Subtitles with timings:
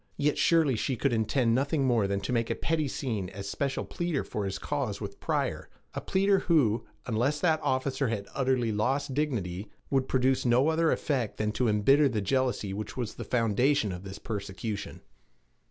[0.17, 3.85] Yet surely she could intend nothing more than to make a pretty scene as special
[3.85, 9.13] pleader for his cause with Pryor a pleader who, unless that officer had utterly lost
[9.13, 13.91] dignity, would produce no other effect than to embitter the jealousy which was the foundation
[13.91, 15.01] of this persecution.